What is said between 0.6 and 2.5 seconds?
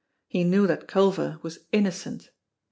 that Culver was innocent.